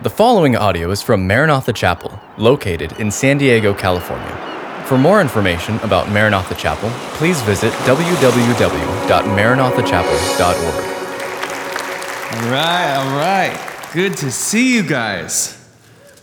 [0.00, 4.82] The following audio is from Maranatha Chapel, located in San Diego, California.
[4.86, 10.84] For more information about Maranatha Chapel, please visit www.maranathachapel.org.
[12.34, 13.56] All right, all right.
[13.92, 15.56] Good to see you guys.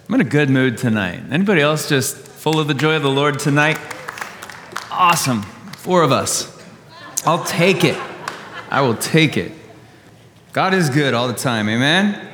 [0.09, 1.21] I'm in a good mood tonight.
[1.31, 3.77] Anybody else just full of the joy of the Lord tonight?
[4.91, 5.43] Awesome.
[5.77, 6.61] Four of us.
[7.25, 7.97] I'll take it.
[8.69, 9.53] I will take it.
[10.51, 11.69] God is good all the time.
[11.69, 12.27] Amen?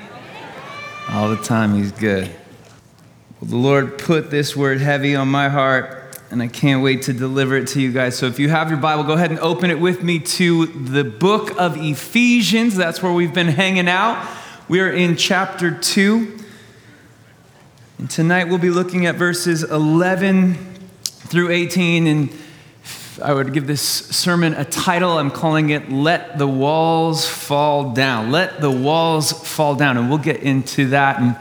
[1.09, 2.29] All the time, He's good.
[3.39, 7.13] Well, the Lord put this word heavy on my heart, and I can't wait to
[7.13, 8.17] deliver it to you guys.
[8.17, 11.05] So if you have your Bible, go ahead and open it with me to the
[11.05, 12.75] book of Ephesians.
[12.75, 14.27] That's where we've been hanging out.
[14.67, 16.39] We are in chapter 2.
[17.99, 20.55] And tonight we'll be looking at verses 11
[21.03, 22.07] through 18.
[22.07, 22.29] And
[23.19, 25.17] I would give this sermon a title.
[25.17, 28.31] I'm calling it Let the Walls Fall Down.
[28.31, 29.97] Let the Walls Fall Down.
[29.97, 31.35] And we'll get into that and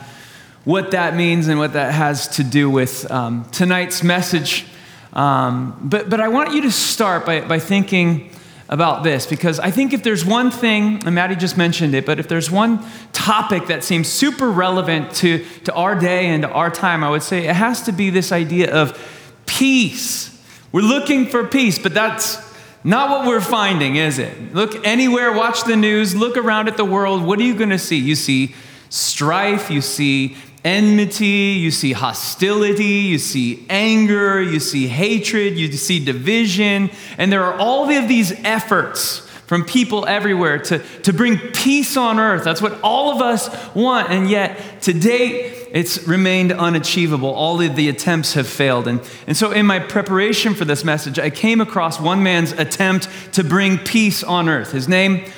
[0.65, 4.67] what that means and what that has to do with um, tonight's message.
[5.12, 8.31] Um, but, but I want you to start by, by thinking
[8.69, 12.19] about this because I think if there's one thing, and Maddie just mentioned it, but
[12.19, 16.70] if there's one topic that seems super relevant to, to our day and to our
[16.70, 18.98] time, I would say it has to be this idea of
[19.47, 20.36] peace
[20.72, 22.39] we're looking for peace, but that's
[22.84, 24.55] not what we're finding, is it?
[24.55, 27.25] Look anywhere, watch the news, look around at the world.
[27.25, 27.97] What are you going to see?
[27.97, 28.55] You see
[28.91, 36.05] strife, you see enmity, you see hostility, you see anger, you see hatred, you see
[36.05, 36.91] division.
[37.19, 42.19] And there are all of these efforts from people everywhere to, to bring peace on
[42.19, 42.42] earth.
[42.42, 44.11] That's what all of us want.
[44.11, 47.28] And yet, to date, it's remained unachievable.
[47.28, 48.88] All of the attempts have failed.
[48.88, 53.10] And, and so, in my preparation for this message, I came across one man's attempt
[53.32, 54.72] to bring peace on earth.
[54.72, 55.30] His name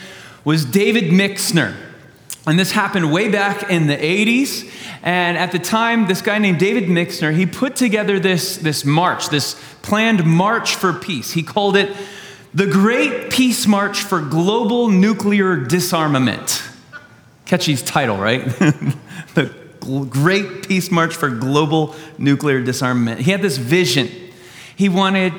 [0.44, 1.74] was David Mixner.
[2.46, 4.72] And this happened way back in the 80s.
[5.02, 9.30] And at the time, this guy named David Mixner, he put together this, this march,
[9.30, 11.32] this planned march for peace.
[11.32, 11.94] He called it
[12.54, 16.62] the Great Peace March for Global Nuclear Disarmament.
[17.44, 18.42] Catchy title, right?
[19.88, 23.20] Great Peace March for Global Nuclear Disarmament.
[23.20, 24.08] He had this vision.
[24.76, 25.32] He wanted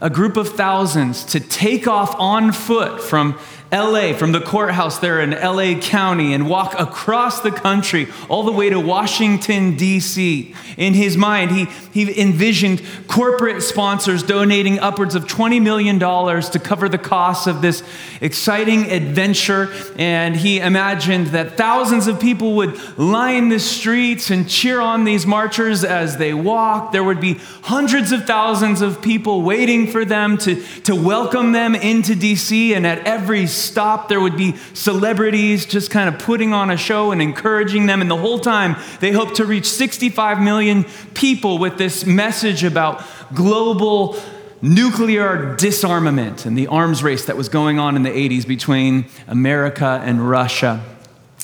[0.00, 3.38] a group of thousands to take off on foot from
[3.72, 8.52] LA, from the courthouse there in LA County, and walk across the country all the
[8.52, 10.54] way to Washington, D.C.
[10.76, 16.86] In his mind, he, he envisioned corporate sponsors donating upwards of $20 million to cover
[16.88, 17.82] the costs of this
[18.20, 19.72] exciting adventure.
[19.96, 25.26] And he imagined that thousands of people would line the streets and cheer on these
[25.26, 26.92] marchers as they walked.
[26.92, 31.74] There would be hundreds of thousands of people waiting for them to, to welcome them
[31.74, 32.74] into D.C.
[32.74, 37.12] And at every stop, there would be celebrities just kind of putting on a show
[37.12, 38.00] and encouraging them.
[38.00, 40.84] And the whole time, they hope to reach 65 million
[41.14, 44.16] people with this message about global
[44.60, 50.00] nuclear disarmament and the arms race that was going on in the 80s between America
[50.04, 50.84] and Russia.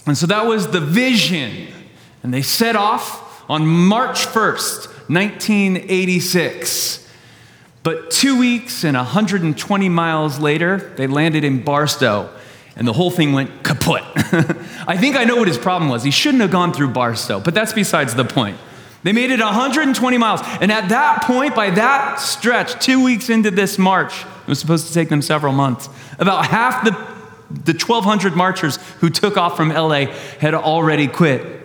[0.07, 1.67] And so that was the vision.
[2.23, 7.08] And they set off on March 1st, 1986.
[7.83, 12.31] But two weeks and 120 miles later, they landed in Barstow,
[12.77, 14.03] and the whole thing went kaput.
[14.87, 16.03] I think I know what his problem was.
[16.03, 18.59] He shouldn't have gone through Barstow, but that's besides the point.
[19.05, 23.51] They made it 120 miles, and at that point, by that stretch, two weeks into
[23.51, 26.91] this march, it was supposed to take them several months, about half the,
[27.51, 30.07] the 1,200 marchers who took off from LA
[30.41, 31.58] had already quit.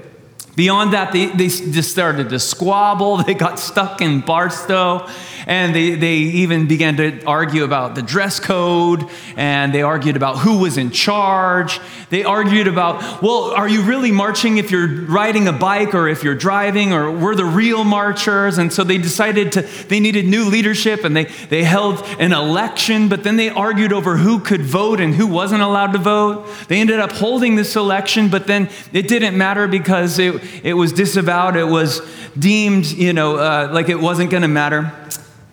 [0.56, 3.18] Beyond that, they, they just started to squabble.
[3.24, 5.08] They got stuck in Barstow.
[5.46, 10.38] And they, they even began to argue about the dress code, and they argued about
[10.38, 11.82] who was in charge.
[12.10, 16.24] They argued about, well, are you really marching if you're riding a bike or if
[16.24, 18.58] you're driving, or we're the real marchers?
[18.58, 23.10] And so they decided to, they needed new leadership, and they, they held an election,
[23.10, 26.48] but then they argued over who could vote and who wasn't allowed to vote.
[26.68, 30.94] They ended up holding this election, but then it didn't matter because it, it was
[30.94, 31.56] disavowed.
[31.56, 32.02] It was
[32.38, 34.94] deemed, you know, uh, like it wasn't going to matter.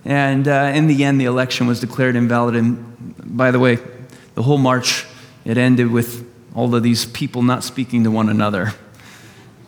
[0.04, 2.56] And uh, in the end, the election was declared invalid.
[2.56, 3.78] And by the way,
[4.34, 5.06] the whole march,
[5.44, 8.72] it ended with all of these people not speaking to one another.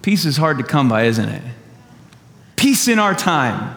[0.02, 1.42] Peace is hard to come by, isn't it?
[2.56, 3.76] Peace in our time.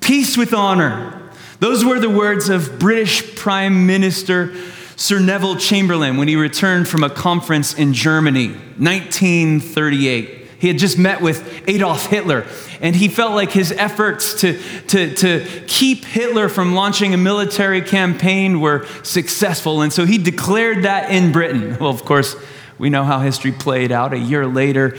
[0.00, 1.30] Peace with honor.
[1.60, 4.54] Those were the words of British Prime Minister
[4.96, 10.43] Sir Neville Chamberlain when he returned from a conference in Germany, 1938.
[10.64, 12.46] He had just met with Adolf Hitler,
[12.80, 17.82] and he felt like his efforts to, to, to keep Hitler from launching a military
[17.82, 19.82] campaign were successful.
[19.82, 21.76] And so he declared that in Britain.
[21.78, 22.34] Well, of course,
[22.78, 24.14] we know how history played out.
[24.14, 24.96] A year later,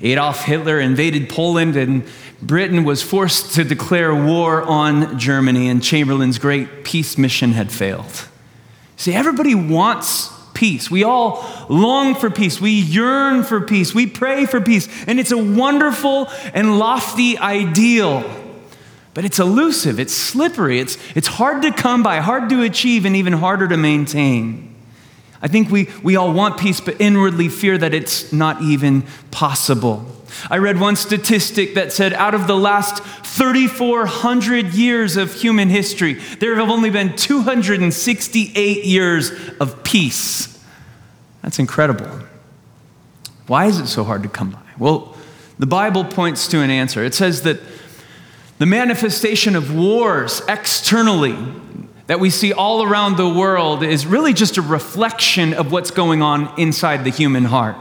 [0.00, 2.04] Adolf Hitler invaded Poland, and
[2.40, 8.26] Britain was forced to declare war on Germany, and Chamberlain's great peace mission had failed.
[8.96, 10.90] See, everybody wants peace.
[10.90, 12.60] We all long for peace.
[12.60, 13.94] We yearn for peace.
[13.94, 14.88] We pray for peace.
[15.06, 18.24] And it's a wonderful and lofty ideal.
[19.12, 23.14] But it's elusive, it's slippery, it's, it's hard to come by, hard to achieve, and
[23.14, 24.74] even harder to maintain.
[25.40, 30.04] I think we, we all want peace, but inwardly fear that it's not even possible.
[30.50, 36.14] I read one statistic that said out of the last 3,400 years of human history,
[36.40, 40.62] there have only been 268 years of peace.
[41.42, 42.08] That's incredible.
[43.46, 44.62] Why is it so hard to come by?
[44.78, 45.16] Well,
[45.58, 47.04] the Bible points to an answer.
[47.04, 47.60] It says that
[48.58, 51.36] the manifestation of wars externally
[52.06, 56.22] that we see all around the world is really just a reflection of what's going
[56.22, 57.76] on inside the human heart.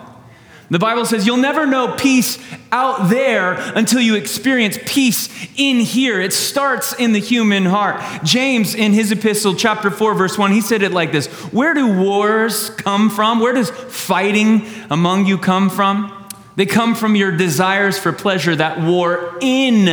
[0.69, 2.37] The Bible says you'll never know peace
[2.71, 6.19] out there until you experience peace in here.
[6.19, 8.01] It starts in the human heart.
[8.23, 12.01] James, in his epistle, chapter 4, verse 1, he said it like this Where do
[12.01, 13.39] wars come from?
[13.39, 16.11] Where does fighting among you come from?
[16.55, 19.85] They come from your desires for pleasure that war in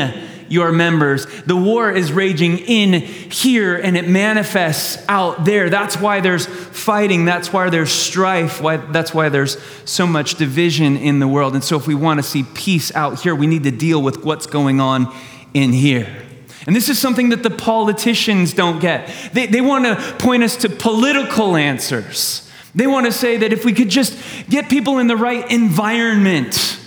[0.51, 1.25] your members.
[1.43, 5.71] The war is raging in here and it manifests out there.
[5.71, 7.25] That's why there's fighting.
[7.25, 8.61] That's why there's strife.
[8.61, 11.55] Why, that's why there's so much division in the world.
[11.55, 14.25] And so, if we want to see peace out here, we need to deal with
[14.25, 15.15] what's going on
[15.55, 16.27] in here.
[16.67, 19.11] And this is something that the politicians don't get.
[19.33, 22.51] They, they want to point us to political answers.
[22.75, 24.19] They want to say that if we could just
[24.49, 26.80] get people in the right environment,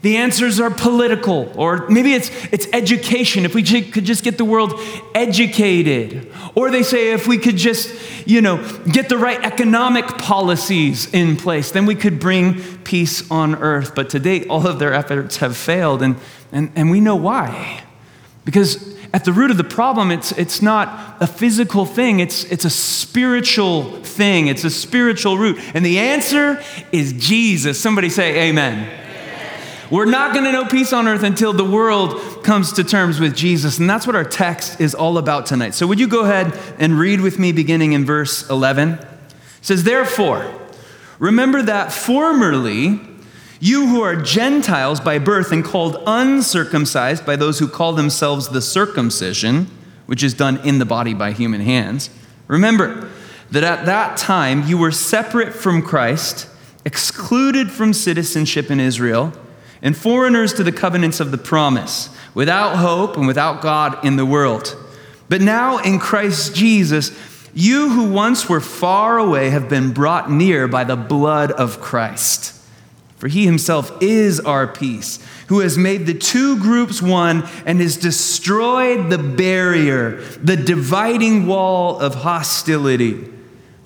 [0.00, 4.44] the answers are political, or maybe it's, it's education, if we could just get the
[4.44, 4.78] world
[5.14, 6.32] educated.
[6.54, 7.92] Or they say if we could just,
[8.26, 13.56] you know, get the right economic policies in place, then we could bring peace on
[13.56, 13.94] earth.
[13.96, 16.16] But to date, all of their efforts have failed, and,
[16.52, 17.82] and, and we know why.
[18.44, 22.64] Because at the root of the problem, it's, it's not a physical thing, it's, it's
[22.64, 25.58] a spiritual thing, it's a spiritual root.
[25.74, 26.62] And the answer
[26.92, 27.80] is Jesus.
[27.80, 29.06] Somebody say, Amen.
[29.90, 33.34] We're not going to know peace on earth until the world comes to terms with
[33.34, 33.78] Jesus.
[33.78, 35.72] And that's what our text is all about tonight.
[35.74, 38.90] So, would you go ahead and read with me beginning in verse 11?
[38.90, 39.06] It
[39.62, 40.52] says, Therefore,
[41.18, 43.00] remember that formerly,
[43.60, 48.60] you who are Gentiles by birth and called uncircumcised by those who call themselves the
[48.60, 49.68] circumcision,
[50.04, 52.10] which is done in the body by human hands,
[52.46, 53.08] remember
[53.50, 56.46] that at that time you were separate from Christ,
[56.84, 59.32] excluded from citizenship in Israel
[59.82, 64.26] and foreigners to the covenants of the promise, without hope and without God in the
[64.26, 64.76] world.
[65.28, 67.12] But now in Christ Jesus,
[67.54, 72.54] you who once were far away have been brought near by the blood of Christ.
[73.16, 77.96] For he himself is our peace, who has made the two groups one and has
[77.96, 83.28] destroyed the barrier, the dividing wall of hostility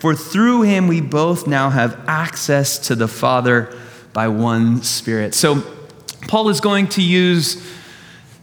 [0.00, 3.74] For through him we both now have access to the Father
[4.12, 5.34] by one Spirit.
[5.34, 5.62] So,
[6.28, 7.62] Paul is going to use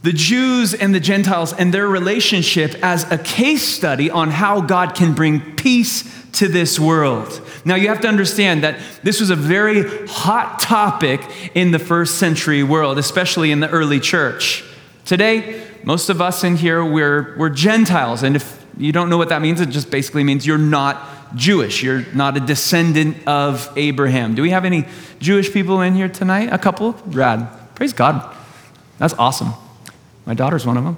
[0.03, 4.95] the Jews and the Gentiles and their relationship as a case study on how God
[4.95, 7.41] can bring peace to this world.
[7.63, 11.21] Now, you have to understand that this was a very hot topic
[11.55, 14.63] in the first century world, especially in the early church.
[15.05, 18.23] Today, most of us in here, we're, we're Gentiles.
[18.23, 21.83] And if you don't know what that means, it just basically means you're not Jewish.
[21.83, 24.35] You're not a descendant of Abraham.
[24.35, 24.85] Do we have any
[25.19, 26.49] Jewish people in here tonight?
[26.51, 26.93] A couple?
[27.07, 27.47] Rad.
[27.75, 28.35] Praise God.
[28.97, 29.53] That's awesome.
[30.25, 30.97] My daughter's one of them.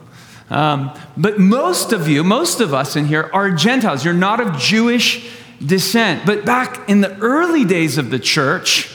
[0.50, 4.06] Um, but most of you, most of us in here are Gentiles.
[4.06, 5.32] You're not of Jewish
[5.65, 6.25] descent.
[6.25, 8.92] But back in the early days of the church,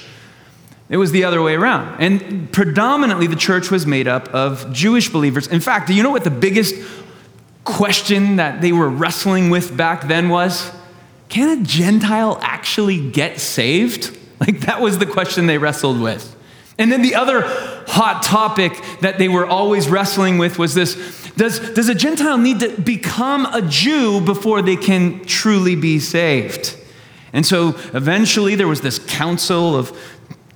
[0.88, 2.00] it was the other way around.
[2.00, 5.46] And predominantly, the church was made up of Jewish believers.
[5.46, 6.74] In fact, do you know what the biggest
[7.64, 10.70] question that they were wrestling with back then was?
[11.30, 14.16] Can a Gentile actually get saved?
[14.40, 16.36] Like, that was the question they wrestled with.
[16.78, 17.42] And then the other
[17.86, 20.94] hot topic that they were always wrestling with was this
[21.36, 26.76] does, does a Gentile need to become a Jew before they can truly be saved?
[27.32, 29.96] And so eventually there was this council of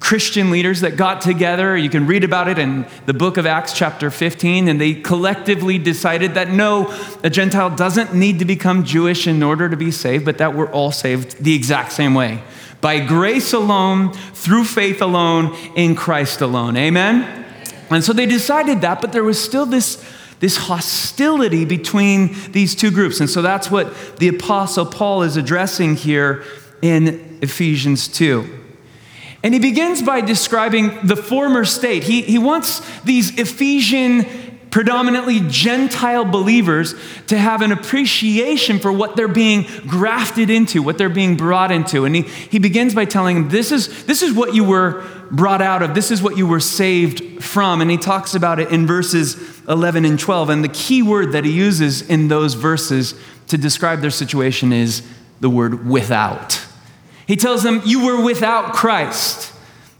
[0.04, 1.75] Christian leaders that got together.
[1.75, 5.78] You can read about it in the book of Acts, chapter 15, and they collectively
[5.78, 10.26] decided that no, a Gentile doesn't need to become Jewish in order to be saved,
[10.26, 12.42] but that we're all saved the exact same way
[12.82, 16.76] by grace alone, through faith alone, in Christ alone.
[16.76, 17.46] Amen?
[17.88, 20.04] And so they decided that, but there was still this,
[20.38, 23.20] this hostility between these two groups.
[23.20, 26.44] And so that's what the Apostle Paul is addressing here
[26.82, 28.63] in Ephesians 2.
[29.44, 32.02] And he begins by describing the former state.
[32.02, 34.24] He, he wants these Ephesian,
[34.70, 36.94] predominantly Gentile believers
[37.26, 42.06] to have an appreciation for what they're being grafted into, what they're being brought into.
[42.06, 45.60] And he, he begins by telling them, this is, this is what you were brought
[45.60, 47.82] out of, this is what you were saved from.
[47.82, 49.36] And he talks about it in verses
[49.68, 50.48] 11 and 12.
[50.48, 53.14] And the key word that he uses in those verses
[53.48, 55.06] to describe their situation is
[55.40, 56.64] the word without.
[57.26, 59.52] He tells them, You were without Christ.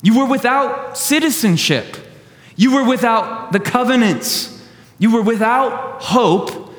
[0.03, 1.97] You were without citizenship.
[2.57, 4.63] You were without the covenants.
[4.99, 6.75] You were without hope.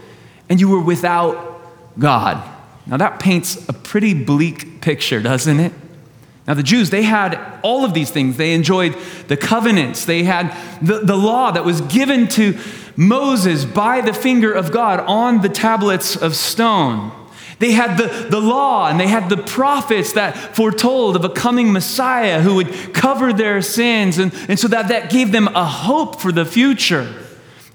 [0.48, 1.62] And you were without
[1.98, 2.52] God.
[2.86, 5.74] Now, that paints a pretty bleak picture, doesn't it?
[6.48, 8.38] Now, the Jews, they had all of these things.
[8.38, 8.96] They enjoyed
[9.28, 12.58] the covenants, they had the, the law that was given to
[12.96, 17.12] Moses by the finger of God on the tablets of stone.
[17.60, 21.72] They had the, the law and they had the prophets that foretold of a coming
[21.72, 24.18] Messiah who would cover their sins.
[24.18, 27.14] And, and so that, that gave them a hope for the future.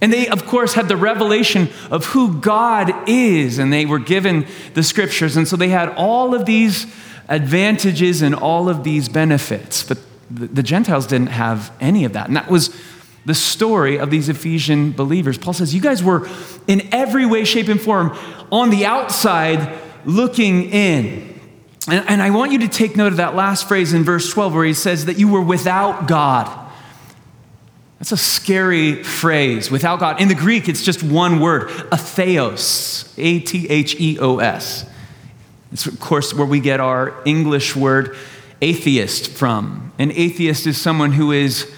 [0.03, 4.47] And they, of course, had the revelation of who God is, and they were given
[4.73, 5.37] the scriptures.
[5.37, 6.87] And so they had all of these
[7.29, 9.83] advantages and all of these benefits.
[9.83, 9.99] But
[10.31, 12.29] the, the Gentiles didn't have any of that.
[12.29, 12.75] And that was
[13.27, 15.39] the story of these Ephesian believers.
[15.39, 16.29] Paul says, You guys were
[16.67, 18.17] in every way, shape, and form
[18.51, 21.41] on the outside looking in.
[21.89, 24.55] And, and, I want you to take note of that last phrase in verse 12
[24.55, 26.71] where he says that you were without God.
[27.99, 30.21] That's a scary phrase, without God.
[30.21, 34.87] In the Greek, it's just one word, atheos, A T H E O S.
[35.73, 38.17] It's, of course, where we get our English word
[38.63, 39.93] atheist from.
[39.99, 41.71] An atheist is someone who is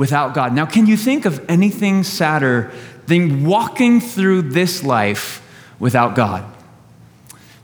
[0.00, 0.54] without God.
[0.54, 2.72] Now, can you think of anything sadder
[3.06, 5.46] than walking through this life
[5.78, 6.42] without God?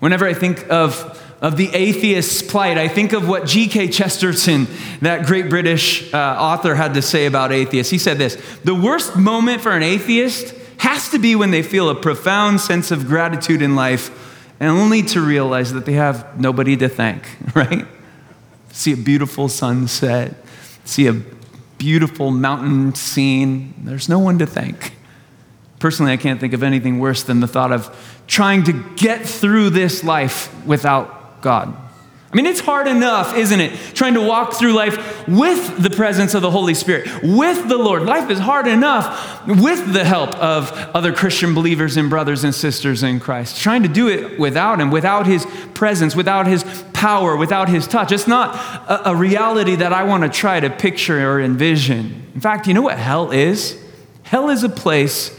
[0.00, 3.88] Whenever I think of, of the atheist's plight, I think of what G.K.
[3.88, 4.66] Chesterton,
[5.00, 7.90] that great British uh, author, had to say about atheists.
[7.90, 11.88] He said this The worst moment for an atheist has to be when they feel
[11.88, 14.10] a profound sense of gratitude in life
[14.60, 17.22] and only to realize that they have nobody to thank,
[17.54, 17.86] right?
[18.72, 20.34] See a beautiful sunset,
[20.84, 21.14] see a
[21.78, 23.74] beautiful mountain scene.
[23.84, 24.94] There's no one to thank.
[25.78, 29.70] Personally, I can't think of anything worse than the thought of trying to get through
[29.70, 31.76] this life without God.
[32.36, 33.72] I mean, it's hard enough, isn't it?
[33.94, 38.02] Trying to walk through life with the presence of the Holy Spirit, with the Lord.
[38.02, 43.02] Life is hard enough with the help of other Christian believers and brothers and sisters
[43.02, 43.58] in Christ.
[43.58, 46.62] Trying to do it without Him, without His presence, without His
[46.92, 48.12] power, without His touch.
[48.12, 48.54] It's not
[48.86, 52.22] a, a reality that I want to try to picture or envision.
[52.34, 53.82] In fact, you know what hell is?
[54.24, 55.30] Hell is a place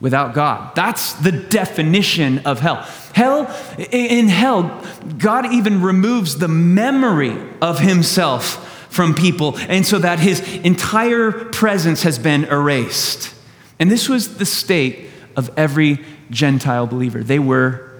[0.00, 0.74] without God.
[0.74, 2.86] That's the definition of hell.
[3.14, 3.52] Hell,
[3.90, 4.84] in hell,
[5.16, 12.02] God even removes the memory of himself from people, and so that his entire presence
[12.02, 13.34] has been erased.
[13.78, 17.22] And this was the state of every Gentile believer.
[17.22, 17.90] They were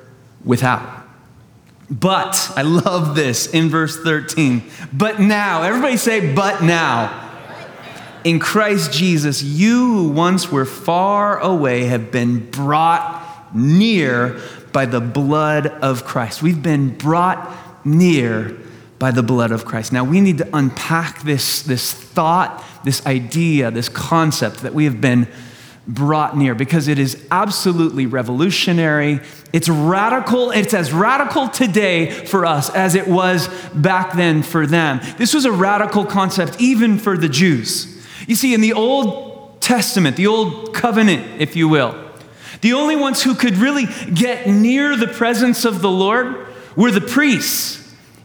[0.44, 0.82] without.
[1.90, 4.62] But, I love this in verse 13.
[4.92, 7.27] But now, everybody say, but now
[8.25, 14.40] in Christ Jesus, you who once were far away have been brought near
[14.72, 16.42] by the blood of Christ.
[16.42, 18.56] We've been brought near
[18.98, 19.92] by the blood of Christ.
[19.92, 25.00] Now we need to unpack this, this thought, this idea, this concept that we have
[25.00, 25.28] been
[25.87, 29.20] brought near because it is absolutely revolutionary.
[29.52, 30.50] It's radical.
[30.50, 35.00] It's as radical today for us as it was back then for them.
[35.16, 37.97] This was a radical concept even for the Jews.
[38.28, 41.97] You see, in the Old Testament, the Old Covenant, if you will,
[42.61, 47.00] the only ones who could really get near the presence of the Lord were the
[47.00, 47.76] priests.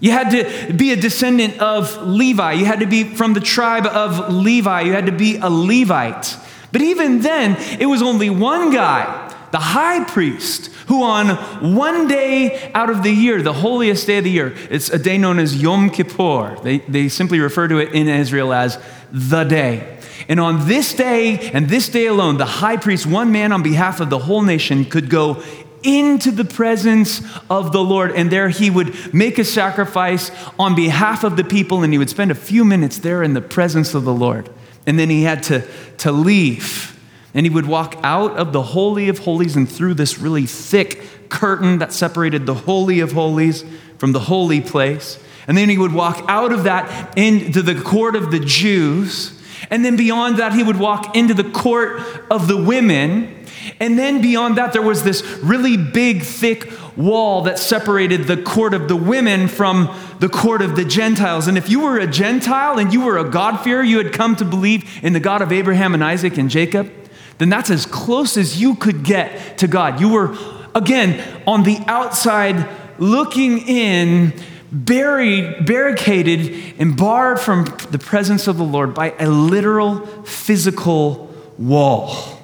[0.01, 2.53] You had to be a descendant of Levi.
[2.53, 4.81] You had to be from the tribe of Levi.
[4.81, 6.35] You had to be a Levite.
[6.73, 11.29] But even then, it was only one guy, the high priest, who on
[11.75, 15.17] one day out of the year, the holiest day of the year, it's a day
[15.17, 16.57] known as Yom Kippur.
[16.61, 18.77] They, they simply refer to it in Israel as
[19.13, 19.92] the day.
[20.27, 23.99] And on this day and this day alone, the high priest, one man on behalf
[23.99, 25.43] of the whole nation, could go
[25.83, 28.11] into the presence of the Lord.
[28.11, 32.09] And there he would make a sacrifice on behalf of the people, and he would
[32.09, 34.49] spend a few minutes there in the presence of the Lord.
[34.85, 35.67] And then he had to,
[35.99, 36.99] to leave.
[37.33, 41.29] And he would walk out of the Holy of Holies and through this really thick
[41.29, 43.65] curtain that separated the Holy of Holies
[43.97, 45.17] from the holy place.
[45.47, 49.32] And then he would walk out of that into the court of the Jews.
[49.69, 53.45] And then beyond that, he would walk into the court of the women.
[53.79, 58.73] And then beyond that, there was this really big, thick wall that separated the court
[58.73, 59.89] of the women from
[60.19, 61.47] the court of the Gentiles.
[61.47, 64.45] And if you were a Gentile and you were a God-fearer, you had come to
[64.45, 66.91] believe in the God of Abraham and Isaac and Jacob,
[67.37, 69.99] then that's as close as you could get to God.
[69.99, 70.37] You were,
[70.75, 74.33] again, on the outside looking in,
[74.73, 82.41] buried, barricaded, and barred from the presence of the Lord by a literal physical wall.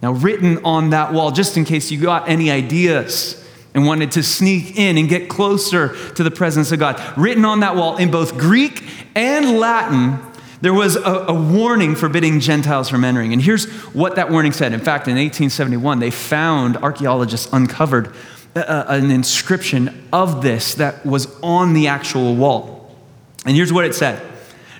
[0.00, 3.44] Now, written on that wall, just in case you got any ideas
[3.74, 7.60] and wanted to sneak in and get closer to the presence of God, written on
[7.60, 8.84] that wall in both Greek
[9.14, 10.20] and Latin,
[10.60, 13.32] there was a, a, warning forbidding Gentiles from entering.
[13.32, 14.72] And here's what that warning said.
[14.72, 18.12] In fact, in 1871, they found, archaeologists uncovered
[18.54, 22.96] a, an inscription of this that was on the actual wall.
[23.44, 24.26] And here's what it said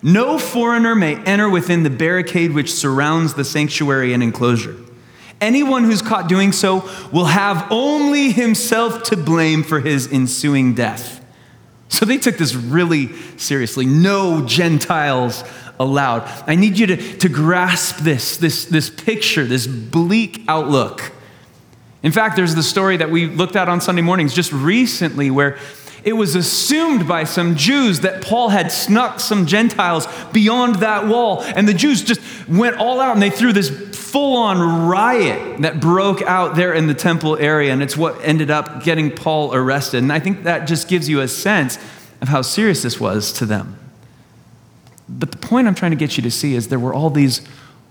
[0.03, 4.77] No foreigner may enter within the barricade which surrounds the sanctuary and enclosure.
[5.41, 11.25] Anyone who's caught doing so will have only himself to blame for his ensuing death.
[11.89, 13.87] So they took this really seriously.
[13.87, 15.45] No Gentiles
[15.81, 16.23] allowed.
[16.47, 21.13] I need you to, to grasp this, this, this picture, this bleak outlook.
[22.03, 25.59] In fact, there's the story that we looked at on Sunday mornings just recently where
[26.05, 31.43] it was assumed by some Jews that Paul had snuck some Gentiles beyond that wall.
[31.43, 35.81] And the Jews just went all out and they threw this full on riot that
[35.81, 37.73] broke out there in the temple area.
[37.73, 40.03] And it's what ended up getting Paul arrested.
[40.03, 41.79] And I think that just gives you a sense
[42.21, 43.77] of how serious this was to them.
[45.09, 47.41] But the point I'm trying to get you to see is there were all these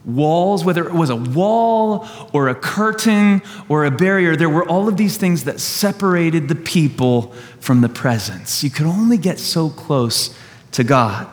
[0.07, 4.87] walls, whether it was a wall or a curtain or a barrier, there were all
[4.87, 8.63] of these things that separated the people from the presence.
[8.63, 10.36] You could only get so close
[10.71, 11.27] to God.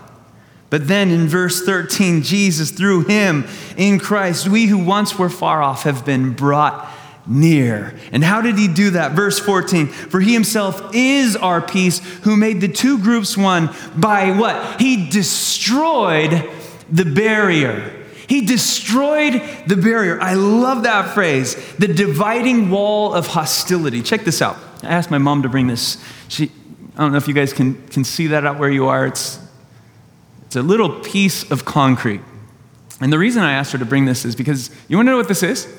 [0.71, 3.47] But then in verse 13, Jesus, through him
[3.77, 6.91] in Christ, we who once were far off have been brought
[7.29, 7.95] near.
[8.11, 9.13] And how did he do that?
[9.13, 14.33] Verse 14, for he himself is our peace, who made the two groups one by
[14.33, 14.81] what?
[14.81, 16.51] He destroyed
[16.91, 17.94] the barrier
[18.29, 20.21] he destroyed the barrier.
[20.21, 24.03] I love that phrase, the dividing wall of hostility.
[24.03, 24.57] Check this out.
[24.83, 26.03] I asked my mom to bring this.
[26.29, 26.51] She,
[26.97, 29.07] I don't know if you guys can, can see that out where you are.
[29.07, 29.39] It's,
[30.47, 32.21] it's a little piece of concrete.
[33.01, 35.17] And the reason I asked her to bring this is because you want to know
[35.17, 35.73] what this is?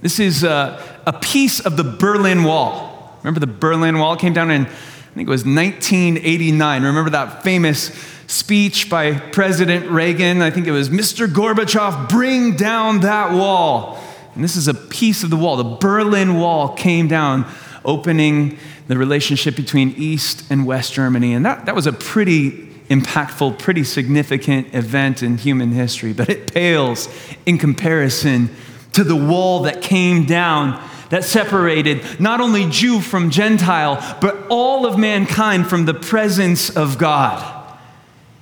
[0.00, 3.16] This is a, a piece of the Berlin Wall.
[3.22, 6.82] Remember the Berlin Wall came down in, I think it was 1989.
[6.82, 7.90] Remember that famous
[8.28, 10.42] speech by President Reagan.
[10.42, 11.26] I think it was Mr.
[11.26, 13.98] Gorbachev, bring down that wall.
[14.34, 15.56] And this is a piece of the wall.
[15.56, 17.50] The Berlin Wall came down,
[17.84, 21.34] opening the relationship between East and West Germany.
[21.34, 22.50] And that, that was a pretty
[22.90, 27.08] impactful, pretty significant event in human history, but it pales
[27.46, 28.50] in comparison
[28.92, 34.84] to the wall that came down that separated not only Jew from Gentile, but all
[34.84, 37.57] of mankind from the presence of God.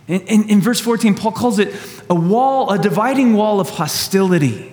[0.09, 1.75] In, in, in, verse 14, Paul calls it
[2.09, 4.73] a wall, a dividing wall of hostility.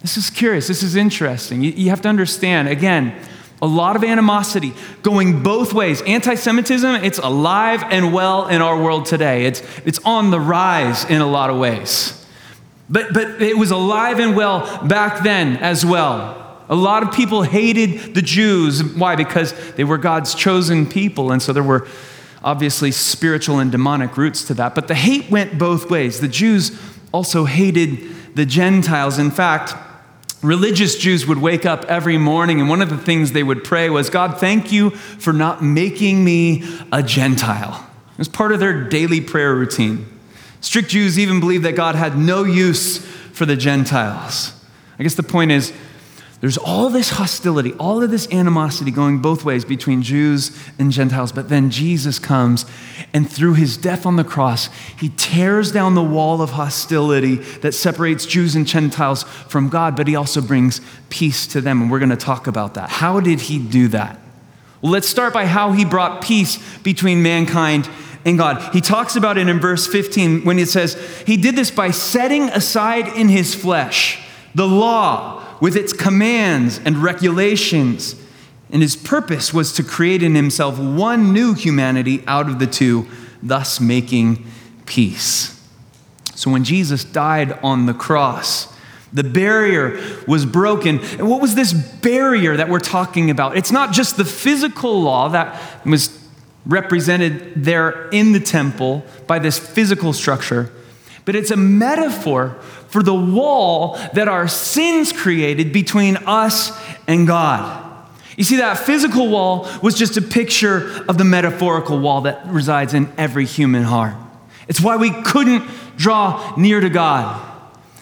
[0.00, 0.66] This is curious.
[0.66, 1.62] This is interesting.
[1.62, 3.14] You, you have to understand, again,
[3.60, 4.72] a lot of animosity
[5.02, 6.00] going both ways.
[6.02, 11.04] Anti Semitism, it's alive and well in our world today, it's, it's on the rise
[11.04, 12.16] in a lot of ways.
[12.88, 16.38] But, but it was alive and well back then as well.
[16.68, 18.82] A lot of people hated the Jews.
[18.82, 19.16] Why?
[19.16, 21.30] Because they were God's chosen people.
[21.30, 21.86] And so there were
[22.42, 24.74] obviously spiritual and demonic roots to that.
[24.74, 26.20] But the hate went both ways.
[26.20, 26.78] The Jews
[27.12, 29.18] also hated the Gentiles.
[29.18, 29.74] In fact,
[30.42, 33.90] religious Jews would wake up every morning, and one of the things they would pray
[33.90, 37.86] was, God, thank you for not making me a Gentile.
[38.12, 40.06] It was part of their daily prayer routine.
[40.60, 44.52] Strict Jews even believed that God had no use for the Gentiles.
[44.98, 45.72] I guess the point is,
[46.40, 51.32] there's all this hostility, all of this animosity going both ways between Jews and Gentiles.
[51.32, 52.64] But then Jesus comes,
[53.12, 57.72] and through his death on the cross, he tears down the wall of hostility that
[57.72, 61.82] separates Jews and Gentiles from God, but he also brings peace to them.
[61.82, 62.88] And we're going to talk about that.
[62.88, 64.18] How did he do that?
[64.80, 67.86] Well, let's start by how he brought peace between mankind
[68.24, 68.72] and God.
[68.72, 70.94] He talks about it in verse 15 when it says,
[71.26, 76.96] He did this by setting aside in his flesh the law with its commands and
[76.98, 78.14] regulations.
[78.70, 83.06] And his purpose was to create in himself one new humanity out of the two,
[83.42, 84.46] thus making
[84.86, 85.60] peace.
[86.34, 88.72] So when Jesus died on the cross,
[89.12, 91.00] the barrier was broken.
[91.00, 93.56] And what was this barrier that we're talking about?
[93.56, 96.16] It's not just the physical law that was
[96.64, 100.70] represented there in the temple by this physical structure,
[101.24, 102.56] but it's a metaphor
[102.90, 106.72] for the wall that our sins created between us
[107.06, 107.86] and God.
[108.36, 112.94] You see, that physical wall was just a picture of the metaphorical wall that resides
[112.94, 114.14] in every human heart.
[114.68, 117.49] It's why we couldn't draw near to God.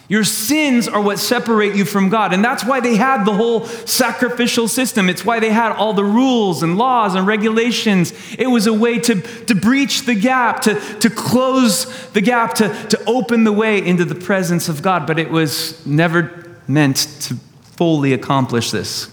[0.09, 2.33] Your sins are what separate you from God.
[2.33, 5.11] And that's why they had the whole sacrificial system.
[5.11, 8.15] It's why they had all the rules and laws and regulations.
[8.39, 12.69] It was a way to, to breach the gap, to, to close the gap, to,
[12.89, 15.07] to open the way into the presence of God.
[15.07, 19.11] But it was never meant to fully accomplish this.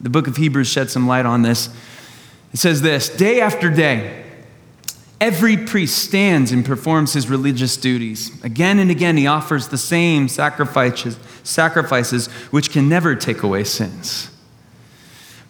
[0.00, 1.68] The book of Hebrews shed some light on this.
[2.52, 4.19] It says this day after day,
[5.20, 8.42] Every priest stands and performs his religious duties.
[8.42, 14.30] Again and again, he offers the same sacrifices, sacrifices which can never take away sins.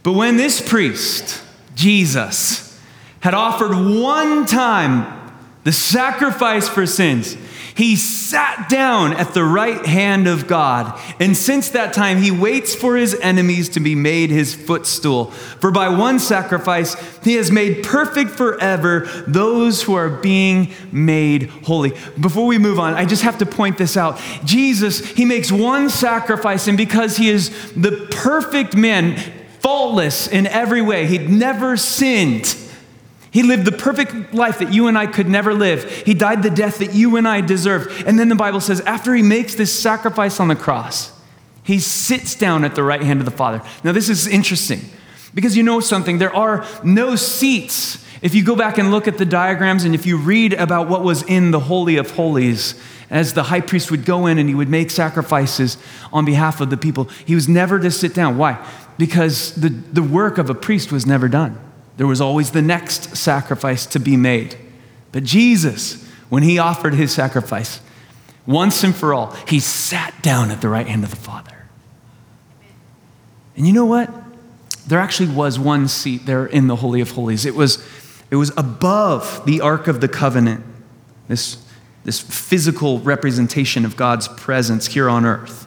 [0.03, 1.41] But when this priest,
[1.77, 2.81] Jesus,
[3.21, 7.37] had offered one time the sacrifice for sins,
[7.81, 11.01] he sat down at the right hand of God.
[11.19, 15.31] And since that time, he waits for his enemies to be made his footstool.
[15.31, 21.95] For by one sacrifice, he has made perfect forever those who are being made holy.
[22.21, 24.21] Before we move on, I just have to point this out.
[24.45, 29.17] Jesus, he makes one sacrifice, and because he is the perfect man,
[29.61, 32.55] faultless in every way, he'd never sinned.
[33.31, 35.85] He lived the perfect life that you and I could never live.
[36.03, 38.03] He died the death that you and I deserve.
[38.07, 41.13] And then the Bible says, after he makes this sacrifice on the cross,
[41.63, 43.63] he sits down at the right hand of the Father.
[43.85, 44.81] Now, this is interesting
[45.33, 46.19] because you know something.
[46.19, 48.05] There are no seats.
[48.21, 51.05] If you go back and look at the diagrams and if you read about what
[51.05, 52.75] was in the Holy of Holies,
[53.11, 55.77] as the high priest would go in and he would make sacrifices
[56.13, 58.37] on behalf of the people, he was never to sit down.
[58.39, 58.65] Why?
[58.99, 61.59] Because the, the work of a priest was never done.
[62.01, 64.57] There was always the next sacrifice to be made.
[65.13, 67.83] But Jesus, when he offered his sacrifice,
[68.47, 71.67] once and for all, he sat down at the right hand of the Father.
[73.55, 74.11] And you know what?
[74.87, 77.45] There actually was one seat there in the Holy of Holies.
[77.45, 77.87] It was,
[78.31, 80.65] it was above the Ark of the Covenant,
[81.29, 81.63] this,
[82.05, 85.67] this physical representation of God's presence here on earth.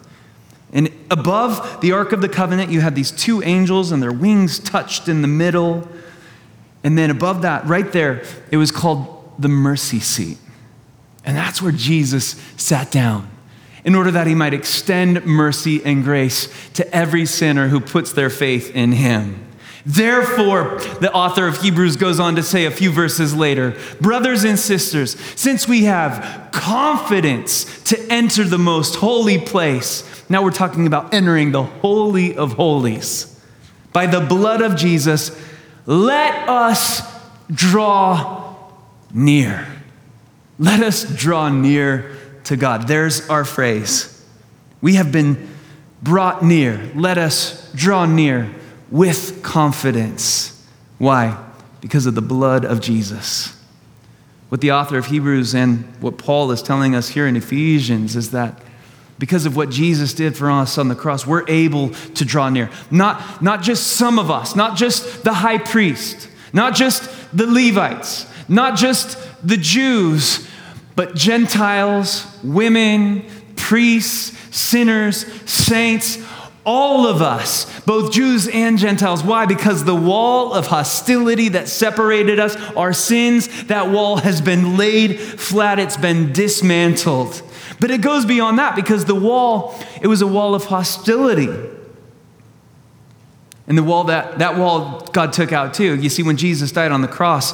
[0.71, 4.57] And above the Ark of the Covenant, you had these two angels, and their wings
[4.57, 5.87] touched in the middle.
[6.83, 10.37] And then above that, right there, it was called the mercy seat.
[11.25, 13.29] And that's where Jesus sat down
[13.85, 18.29] in order that he might extend mercy and grace to every sinner who puts their
[18.29, 19.45] faith in him.
[19.85, 24.57] Therefore, the author of Hebrews goes on to say a few verses later Brothers and
[24.57, 31.13] sisters, since we have confidence to enter the most holy place, now we're talking about
[31.13, 33.29] entering the Holy of Holies
[33.91, 35.37] by the blood of Jesus
[35.85, 37.01] let us
[37.51, 38.55] draw
[39.13, 39.67] near.
[40.59, 42.87] Let us draw near to God.
[42.87, 44.25] There's our phrase.
[44.81, 45.49] We have been
[46.01, 46.91] brought near.
[46.95, 48.53] Let us draw near
[48.91, 50.65] with confidence.
[50.97, 51.37] Why?
[51.81, 53.57] Because of the blood of Jesus.
[54.49, 58.31] What the author of Hebrews and what Paul is telling us here in Ephesians is
[58.31, 58.61] that
[59.19, 62.69] because of what Jesus did for us on the cross, we're able to draw near.
[62.91, 68.27] Not, not just some of us, not just the high priest, not just the Levites,
[68.49, 70.47] not just the Jews,
[70.95, 76.23] but Gentiles, women, priests, sinners, saints,
[76.65, 79.23] all of us, both Jews and Gentiles.
[79.23, 79.45] Why?
[79.45, 85.19] Because the wall of hostility that separated us, our sins, that wall has been laid
[85.19, 87.41] flat, it's been dismantled.
[87.83, 91.49] But it goes beyond that because the wall, it was a wall of hostility.
[93.67, 95.99] And the wall that that wall God took out too.
[95.99, 97.53] You see, when Jesus died on the cross,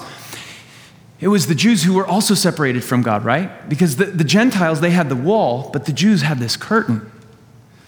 [1.20, 3.68] it was the Jews who were also separated from God, right?
[3.68, 7.12] Because the, the Gentiles, they had the wall, but the Jews had this curtain.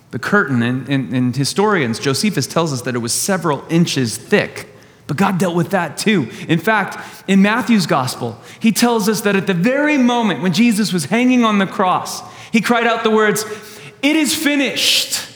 [0.09, 4.67] The curtain, and, and, and historians, Josephus tells us that it was several inches thick.
[5.11, 6.29] But God dealt with that too.
[6.47, 10.93] In fact, in Matthew's gospel, he tells us that at the very moment when Jesus
[10.93, 12.21] was hanging on the cross,
[12.53, 13.43] he cried out the words,
[14.01, 15.29] It is finished,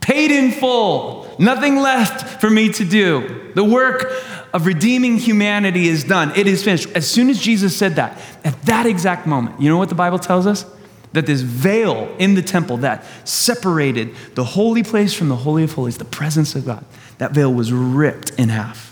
[0.00, 3.50] paid in full, nothing left for me to do.
[3.54, 4.12] The work
[4.52, 6.30] of redeeming humanity is done.
[6.36, 6.90] It is finished.
[6.94, 10.18] As soon as Jesus said that, at that exact moment, you know what the Bible
[10.18, 10.66] tells us?
[11.14, 15.72] that this veil in the temple that separated the holy place from the Holy of
[15.72, 16.84] Holies, the presence of God,
[17.16, 18.91] that veil was ripped in half.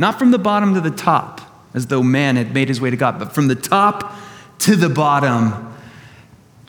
[0.00, 1.42] Not from the bottom to the top,
[1.74, 4.14] as though man had made his way to God, but from the top
[4.60, 5.76] to the bottom,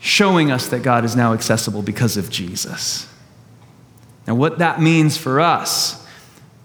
[0.01, 3.07] showing us that God is now accessible because of Jesus.
[4.27, 6.05] Now, what that means for us,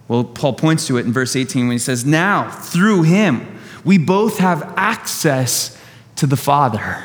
[0.09, 3.97] well, Paul points to it in verse 18 when he says, Now, through him, we
[3.97, 5.81] both have access
[6.17, 7.05] to the Father.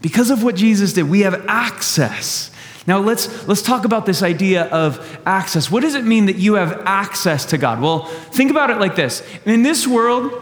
[0.00, 2.51] Because of what Jesus did, we have access.
[2.86, 5.70] Now let's let's talk about this idea of access.
[5.70, 7.80] What does it mean that you have access to God?
[7.80, 9.22] Well, think about it like this.
[9.44, 10.32] In this world,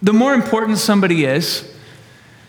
[0.00, 1.74] the more important somebody is,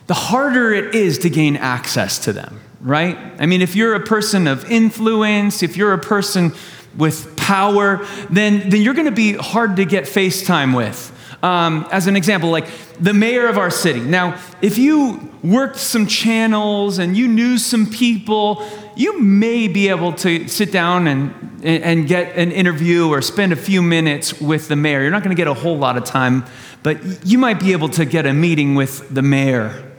[0.08, 3.18] the harder it is to gain access to them, right?
[3.40, 6.54] I mean, if you're a person of influence, if you're a person
[6.98, 11.16] with power, then, then you're going to be hard to get FaceTime with.
[11.42, 12.68] Um, as an example, like
[13.00, 14.02] the mayor of our city.
[14.02, 20.12] Now, if you worked some channels and you knew some people, you may be able
[20.14, 24.76] to sit down and, and get an interview or spend a few minutes with the
[24.76, 25.02] mayor.
[25.02, 26.44] You're not going to get a whole lot of time,
[26.84, 29.90] but you might be able to get a meeting with the mayor.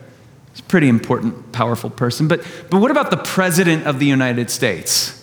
[0.51, 2.29] He's a pretty important, powerful person.
[2.29, 5.20] But, but what about the president of the United States?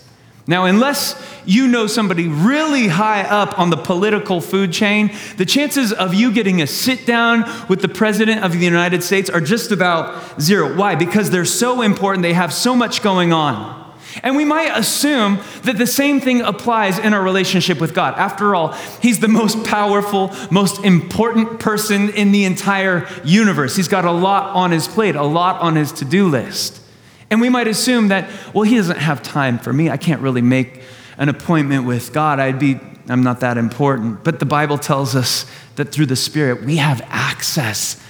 [0.50, 5.92] Now, unless you know somebody really high up on the political food chain, the chances
[5.92, 9.74] of you getting a sit down with the President of the United States are just
[9.74, 10.74] about zero.
[10.74, 10.96] Why?
[10.96, 13.94] Because they're so important, they have so much going on.
[14.24, 18.16] And we might assume that the same thing applies in our relationship with God.
[18.16, 23.76] After all, He's the most powerful, most important person in the entire universe.
[23.76, 26.82] He's got a lot on His plate, a lot on His to do list.
[27.30, 29.90] And we might assume that, well, he doesn't have time for me.
[29.90, 30.82] I can't really make
[31.18, 32.40] an appointment with God.
[32.40, 34.24] I'd be, I'm not that important.
[34.24, 38.02] But the Bible tells us that through the Spirit, we have access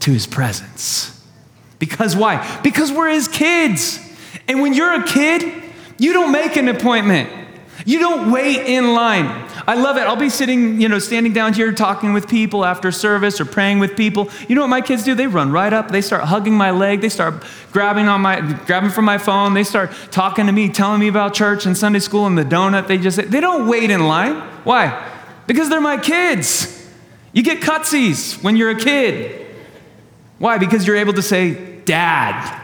[0.00, 1.16] to his presence.
[1.78, 2.60] Because why?
[2.62, 4.00] Because we're his kids.
[4.48, 5.62] And when you're a kid,
[5.98, 7.39] you don't make an appointment.
[7.86, 9.26] You don't wait in line.
[9.66, 10.00] I love it.
[10.00, 13.78] I'll be sitting, you know, standing down here talking with people after service or praying
[13.78, 14.28] with people.
[14.48, 15.14] You know what my kids do?
[15.14, 15.90] They run right up.
[15.90, 17.00] They start hugging my leg.
[17.00, 19.54] They start grabbing on my grabbing from my phone.
[19.54, 22.86] They start talking to me, telling me about church and Sunday school and the donut
[22.86, 24.36] they just they don't wait in line.
[24.64, 25.08] Why?
[25.46, 26.76] Because they're my kids.
[27.32, 29.46] You get cutsies when you're a kid.
[30.38, 30.58] Why?
[30.58, 32.60] Because you're able to say, Dad.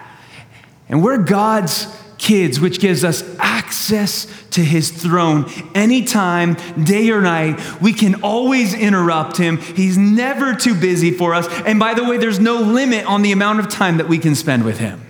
[0.88, 1.86] And we're God's
[2.26, 7.60] kids, which gives us access to his throne anytime, day or night.
[7.80, 9.58] We can always interrupt him.
[9.58, 11.46] He's never too busy for us.
[11.62, 14.34] And by the way, there's no limit on the amount of time that we can
[14.34, 15.02] spend with him.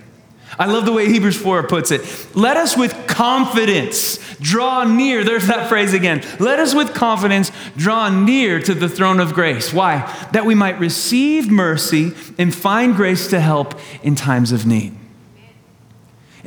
[0.59, 2.01] I love the way Hebrews 4 puts it.
[2.35, 5.23] Let us with confidence draw near.
[5.23, 6.23] There's that phrase again.
[6.39, 9.73] Let us with confidence draw near to the throne of grace.
[9.73, 9.99] Why?
[10.33, 14.95] That we might receive mercy and find grace to help in times of need.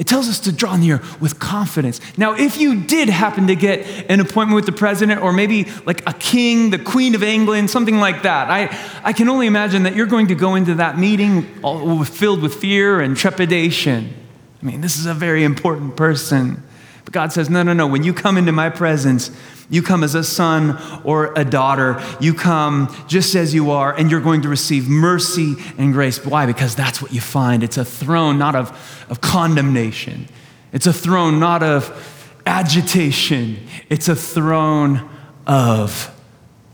[0.01, 2.01] It tells us to draw near with confidence.
[2.17, 6.03] Now, if you did happen to get an appointment with the president or maybe like
[6.09, 9.95] a king, the queen of England, something like that, I, I can only imagine that
[9.95, 14.15] you're going to go into that meeting all, filled with fear and trepidation.
[14.63, 16.63] I mean, this is a very important person.
[17.05, 17.87] But God says, no, no, no.
[17.87, 19.31] When you come into my presence,
[19.71, 22.03] you come as a son or a daughter.
[22.21, 26.25] You come just as you are, and you're going to receive mercy and grace.
[26.25, 26.45] Why?
[26.45, 27.63] Because that's what you find.
[27.63, 30.29] It's a throne not of, of condemnation,
[30.73, 35.09] it's a throne not of agitation, it's a throne
[35.47, 36.15] of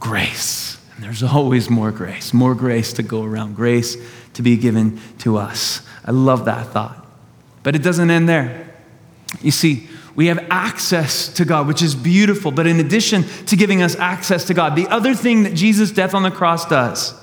[0.00, 0.78] grace.
[0.94, 3.96] And there's always more grace, more grace to go around, grace
[4.32, 5.82] to be given to us.
[6.04, 7.06] I love that thought.
[7.62, 8.74] But it doesn't end there.
[9.42, 12.50] You see, we have access to God, which is beautiful.
[12.50, 16.14] But in addition to giving us access to God, the other thing that Jesus' death
[16.14, 17.14] on the cross does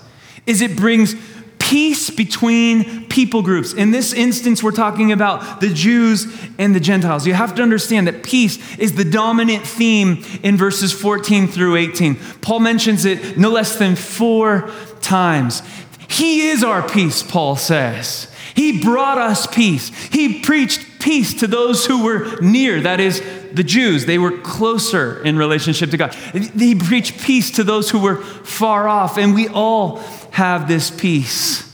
[0.45, 1.15] is it brings
[1.57, 3.73] peace between people groups.
[3.73, 6.27] In this instance, we're talking about the Jews
[6.59, 7.25] and the Gentiles.
[7.25, 12.15] You have to understand that peace is the dominant theme in verses 14 through 18.
[12.41, 14.69] Paul mentions it no less than four
[15.01, 15.63] times.
[16.09, 18.31] He is our peace, Paul says.
[18.53, 19.89] He brought us peace.
[20.09, 24.05] He preached peace to those who were near, that is, the Jews.
[24.05, 26.15] They were closer in relationship to God.
[26.15, 29.97] He preached peace to those who were far off, and we all
[30.31, 31.69] have this peace.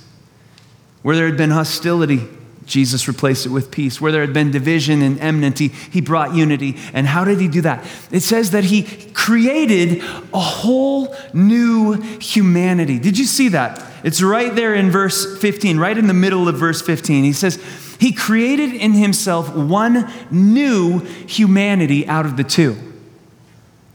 [1.03, 2.27] Where there had been hostility,
[2.65, 4.01] Jesus replaced it with peace.
[4.01, 6.75] Where there had been division and enmity, he brought unity.
[6.93, 7.85] And how did he do that?
[8.11, 12.99] It says that he created a whole new humanity.
[12.99, 13.85] Did you see that?
[14.03, 17.23] It's right there in verse 15, right in the middle of verse 15.
[17.23, 17.57] He says,
[17.99, 22.77] He created in Himself one new humanity out of the two.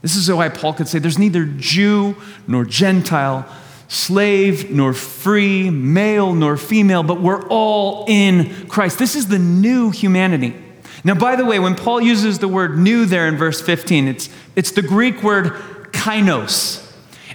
[0.01, 2.15] This is why Paul could say there's neither Jew
[2.47, 3.49] nor Gentile,
[3.87, 8.99] slave nor free, male nor female, but we're all in Christ.
[8.99, 10.55] This is the new humanity.
[11.03, 14.29] Now, by the way, when Paul uses the word new there in verse 15, it's,
[14.55, 15.53] it's the Greek word
[15.91, 16.83] kainos.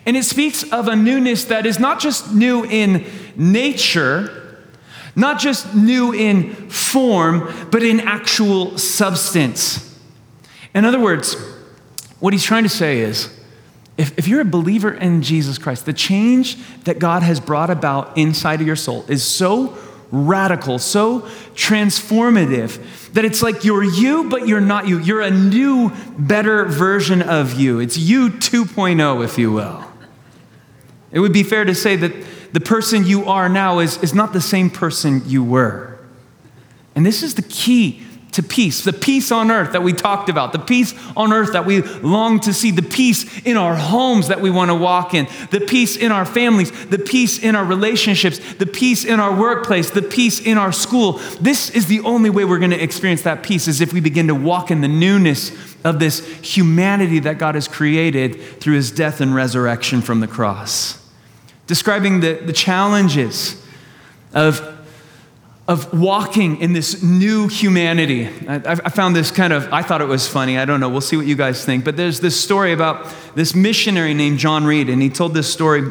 [0.06, 3.04] And it speaks of a newness that is not just new in
[3.36, 4.39] nature,
[5.16, 9.98] not just new in form, but in actual substance.
[10.74, 11.34] In other words,
[12.20, 13.36] what he's trying to say is
[13.96, 18.16] if, if you're a believer in Jesus Christ, the change that God has brought about
[18.16, 19.76] inside of your soul is so
[20.10, 21.20] radical, so
[21.54, 24.98] transformative that it's like you're you, but you're not you.
[24.98, 27.78] You're a new, better version of you.
[27.80, 29.84] It's you 2.0, if you will.
[31.12, 32.12] It would be fair to say that
[32.52, 35.98] the person you are now is, is not the same person you were.
[36.94, 40.52] And this is the key to peace, the peace on earth that we talked about,
[40.52, 44.40] the peace on earth that we long to see, the peace in our homes that
[44.40, 48.38] we want to walk in, the peace in our families, the peace in our relationships,
[48.54, 51.14] the peace in our workplace, the peace in our school.
[51.40, 54.28] This is the only way we're going to experience that peace is if we begin
[54.28, 55.50] to walk in the newness
[55.84, 60.99] of this humanity that God has created through his death and resurrection from the cross.
[61.70, 63.64] Describing the, the challenges
[64.34, 64.60] of
[65.68, 68.26] of walking in this new humanity.
[68.48, 70.58] I, I, found this kind of, I thought it was funny.
[70.58, 70.88] I don't know.
[70.88, 71.84] We'll see what you guys think.
[71.84, 73.06] But there's this story about
[73.36, 75.88] this missionary named John Reed, and he told this story,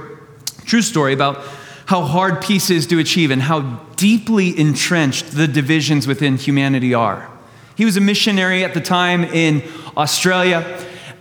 [0.65, 1.37] true story, about
[1.85, 3.61] how hard peace is to achieve and how
[3.95, 7.31] deeply entrenched the divisions within humanity are.
[7.77, 9.63] He was a missionary at the time in
[9.95, 10.59] Australia,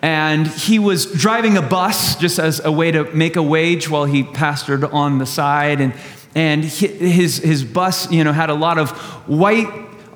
[0.02, 4.04] and he was driving a bus just as a way to make a wage while
[4.04, 5.80] he pastored on the side.
[5.80, 5.92] And
[6.34, 8.90] and his, his bus, you know, had a lot of
[9.28, 9.66] white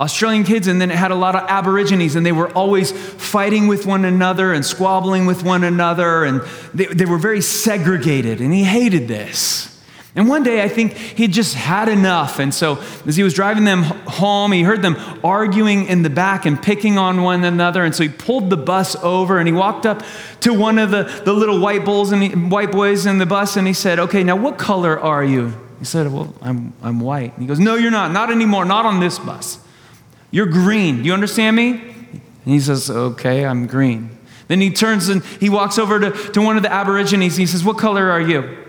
[0.00, 3.66] Australian kids, and then it had a lot of Aborigines, and they were always fighting
[3.66, 6.42] with one another and squabbling with one another, and
[6.74, 9.81] they, they were very segregated, and he hated this.
[10.14, 12.38] And one day, I think he just had enough.
[12.38, 16.44] And so, as he was driving them home, he heard them arguing in the back
[16.44, 17.82] and picking on one another.
[17.82, 20.02] And so, he pulled the bus over and he walked up
[20.40, 23.56] to one of the, the little white, bulls and he, white boys in the bus
[23.56, 25.54] and he said, Okay, now what color are you?
[25.78, 27.32] He said, Well, I'm, I'm white.
[27.32, 28.12] And he goes, No, you're not.
[28.12, 28.66] Not anymore.
[28.66, 29.58] Not on this bus.
[30.30, 30.98] You're green.
[30.98, 31.70] Do you understand me?
[31.70, 34.18] And he says, Okay, I'm green.
[34.48, 37.36] Then he turns and he walks over to, to one of the Aborigines.
[37.36, 38.61] He says, What color are you?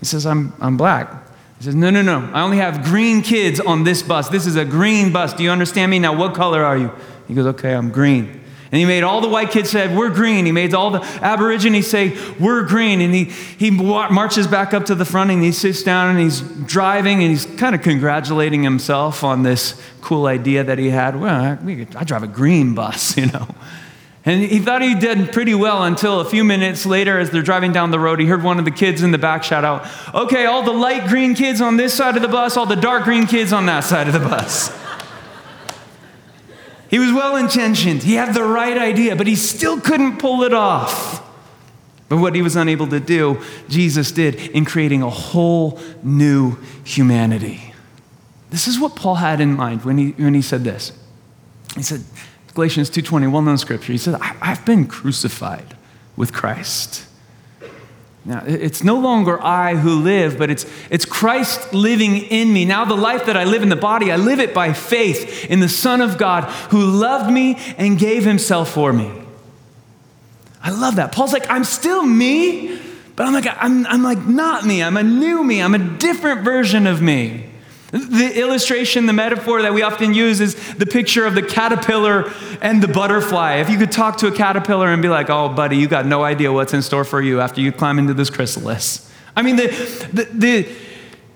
[0.00, 1.12] He says, I'm, I'm black.
[1.58, 2.30] He says, No, no, no.
[2.32, 4.28] I only have green kids on this bus.
[4.28, 5.34] This is a green bus.
[5.34, 5.98] Do you understand me?
[5.98, 6.90] Now, what color are you?
[7.28, 8.40] He goes, Okay, I'm green.
[8.72, 10.46] And he made all the white kids say, We're green.
[10.46, 13.00] He made all the Aborigines say, We're green.
[13.00, 16.40] And he, he marches back up to the front and he sits down and he's
[16.40, 21.20] driving and he's kind of congratulating himself on this cool idea that he had.
[21.20, 23.48] Well, I, I drive a green bus, you know.
[24.30, 27.72] And he thought he did pretty well until a few minutes later, as they're driving
[27.72, 30.46] down the road, he heard one of the kids in the back shout out, Okay,
[30.46, 33.26] all the light green kids on this side of the bus, all the dark green
[33.26, 34.70] kids on that side of the bus.
[36.88, 38.04] He was well intentioned.
[38.04, 41.26] He had the right idea, but he still couldn't pull it off.
[42.08, 47.74] But what he was unable to do, Jesus did in creating a whole new humanity.
[48.50, 50.92] This is what Paul had in mind when he, when he said this.
[51.74, 52.04] He said,
[52.54, 53.92] Galatians 2.20, well-known scripture.
[53.92, 55.76] He says, I've been crucified
[56.16, 57.06] with Christ.
[58.24, 62.64] Now, it's no longer I who live, but it's, it's Christ living in me.
[62.64, 65.60] Now, the life that I live in the body, I live it by faith in
[65.60, 69.10] the Son of God who loved me and gave himself for me.
[70.62, 71.12] I love that.
[71.12, 72.78] Paul's like, I'm still me,
[73.16, 74.82] but I'm like, I'm, I'm like not me.
[74.82, 75.62] I'm a new me.
[75.62, 77.49] I'm a different version of me.
[77.90, 82.80] The illustration, the metaphor that we often use is the picture of the caterpillar and
[82.80, 83.56] the butterfly.
[83.56, 86.22] If you could talk to a caterpillar and be like, oh, buddy, you got no
[86.22, 89.10] idea what's in store for you after you climb into this chrysalis.
[89.34, 89.66] I mean, the,
[90.12, 90.76] the, the,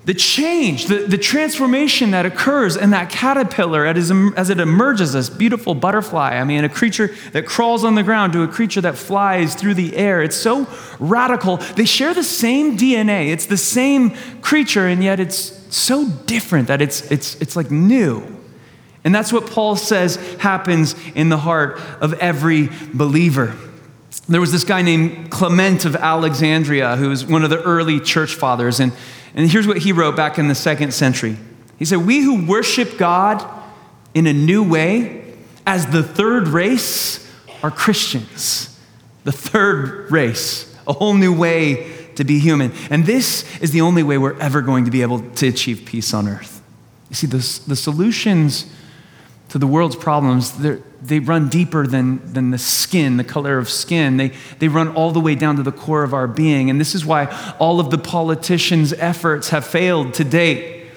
[0.04, 4.10] the change, the, the transformation that occurs in that caterpillar as,
[4.50, 6.36] it emerges, this beautiful butterfly.
[6.36, 9.74] I mean, a creature that crawls on the ground to a creature that flies through
[9.74, 10.22] the air.
[10.22, 10.68] It's so
[11.00, 11.56] radical.
[11.56, 16.80] They share the same DNA, it's the same creature, and yet it's so different that
[16.80, 18.22] it's, it's, it's like new.
[19.04, 23.54] And that's what Paul says happens in the heart of every believer.
[24.28, 28.34] There was this guy named Clement of Alexandria who was one of the early church
[28.34, 28.80] fathers.
[28.80, 28.92] And,
[29.34, 31.36] and here's what he wrote back in the second century
[31.78, 33.44] He said, We who worship God
[34.14, 35.34] in a new way
[35.66, 37.30] as the third race
[37.62, 38.70] are Christians.
[39.24, 42.72] The third race, a whole new way to be human.
[42.90, 46.14] And this is the only way we're ever going to be able to achieve peace
[46.14, 46.62] on earth.
[47.10, 48.66] You see, the, the solutions
[49.50, 50.58] to the world's problems,
[51.00, 54.16] they run deeper than, than the skin, the color of skin.
[54.16, 56.70] They, they run all the way down to the core of our being.
[56.70, 57.26] And this is why
[57.60, 60.90] all of the politicians' efforts have failed to date,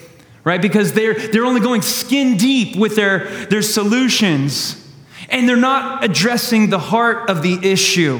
[0.43, 0.59] right?
[0.61, 4.83] Because they're, they're only going skin deep with their, their solutions,
[5.29, 8.19] and they're not addressing the heart of the issue.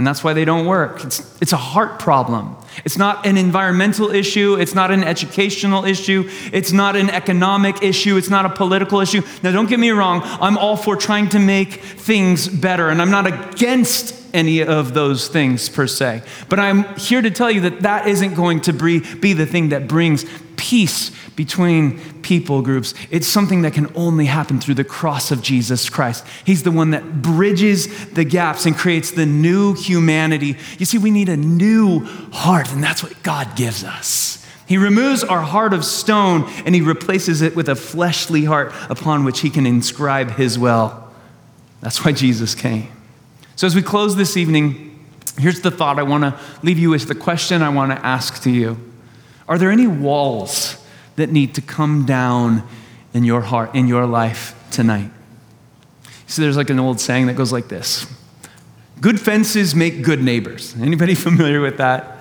[0.00, 1.04] And that's why they don't work.
[1.04, 2.56] It's, it's a heart problem.
[2.86, 4.54] It's not an environmental issue.
[4.54, 6.26] It's not an educational issue.
[6.54, 8.16] It's not an economic issue.
[8.16, 9.20] It's not a political issue.
[9.42, 10.22] Now, don't get me wrong.
[10.24, 15.28] I'm all for trying to make things better, and I'm not against any of those
[15.28, 16.22] things per se.
[16.48, 19.86] But I'm here to tell you that that isn't going to be the thing that
[19.86, 20.24] brings
[20.60, 22.92] peace between people groups.
[23.10, 26.26] It's something that can only happen through the cross of Jesus Christ.
[26.44, 30.58] He's the one that bridges the gaps and creates the new humanity.
[30.78, 32.00] You see, we need a new
[32.30, 34.46] heart, and that's what God gives us.
[34.66, 39.24] He removes our heart of stone and he replaces it with a fleshly heart upon
[39.24, 41.10] which he can inscribe his will.
[41.80, 42.88] That's why Jesus came.
[43.56, 45.04] So, as we close this evening,
[45.38, 48.42] here's the thought I want to leave you with the question I want to ask
[48.42, 48.89] to you
[49.50, 50.82] Are there any walls
[51.16, 52.66] that need to come down
[53.12, 55.10] in your heart, in your life tonight.
[56.26, 58.06] See, there's like an old saying that goes like this
[59.00, 60.74] Good fences make good neighbors.
[60.80, 62.18] Anybody familiar with that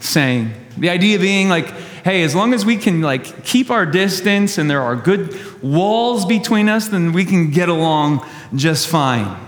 [0.00, 0.52] saying?
[0.76, 1.68] The idea being like,
[2.04, 6.24] hey, as long as we can like keep our distance and there are good walls
[6.24, 9.38] between us, then we can get along just fine.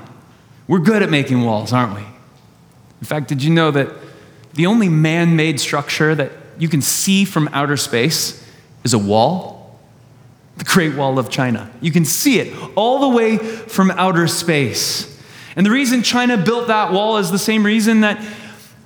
[0.69, 2.03] We're good at making walls, aren't we?
[3.01, 3.89] In fact, did you know that
[4.55, 8.45] the only man made structure that you can see from outer space
[8.85, 9.79] is a wall,
[10.57, 11.71] the Great Wall of China.
[11.81, 15.11] You can see it all the way from outer space.
[15.57, 18.25] And the reason China built that wall is the same reason that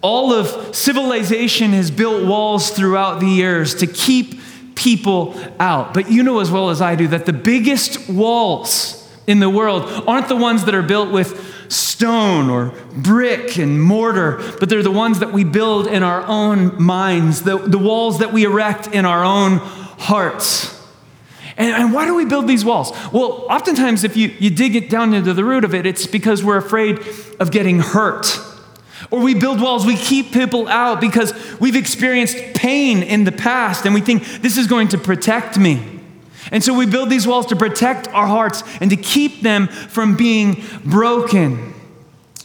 [0.00, 4.40] all of civilization has built walls throughout the years to keep
[4.74, 5.92] people out.
[5.92, 8.97] But you know as well as I do that the biggest walls
[9.28, 14.38] in the world aren't the ones that are built with stone or brick and mortar,
[14.58, 18.32] but they're the ones that we build in our own minds, the, the walls that
[18.32, 20.74] we erect in our own hearts.
[21.58, 22.92] And, and, why do we build these walls?
[23.12, 26.42] Well, oftentimes, if you, you dig it down into the root of it, it's because
[26.42, 27.00] we're afraid
[27.38, 28.40] of getting hurt.
[29.10, 33.84] Or we build walls, we keep people out because we've experienced pain in the past
[33.84, 35.97] and we think this is going to protect me.
[36.50, 40.16] And so we build these walls to protect our hearts and to keep them from
[40.16, 41.74] being broken.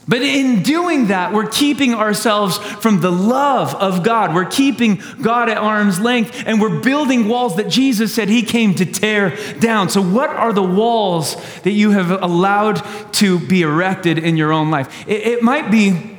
[0.05, 4.35] But in doing that, we're keeping ourselves from the love of God.
[4.35, 8.75] We're keeping God at arm's length, and we're building walls that Jesus said He came
[8.75, 9.89] to tear down.
[9.89, 12.81] So, what are the walls that you have allowed
[13.13, 15.07] to be erected in your own life?
[15.07, 16.17] It, it might be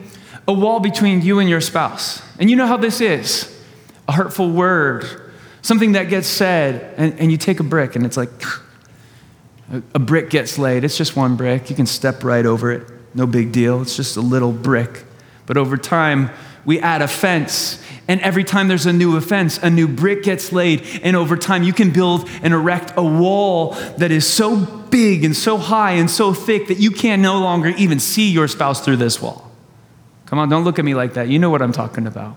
[0.49, 2.23] a wall between you and your spouse.
[2.39, 3.51] And you know how this is
[4.09, 5.24] a hurtful word,
[5.65, 8.31] something that gets said, and, and you take a brick, and it's like
[9.95, 10.85] a brick gets laid.
[10.85, 13.81] It's just one brick, you can step right over it no big deal.
[13.81, 15.05] It's just a little brick.
[15.47, 16.31] But over time,
[16.65, 17.83] we add a fence.
[18.09, 20.83] And every time there's a new offense, a new brick gets laid.
[21.03, 25.37] And over time, you can build and erect a wall that is so big and
[25.37, 28.97] so high and so thick that you can no longer even see your spouse through
[28.97, 29.51] this wall.
[30.27, 31.29] Come on, don't look at me like that.
[31.29, 32.37] You know what I'm talking about.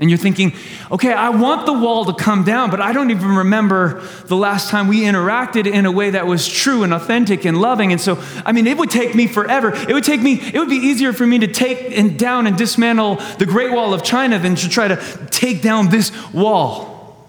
[0.00, 0.52] And you're thinking,
[0.92, 4.70] okay, I want the wall to come down, but I don't even remember the last
[4.70, 7.90] time we interacted in a way that was true and authentic and loving.
[7.90, 9.72] And so, I mean, it would take me forever.
[9.74, 12.56] It would take me, it would be easier for me to take and down and
[12.56, 17.26] dismantle the Great Wall of China than to try to take down this wall.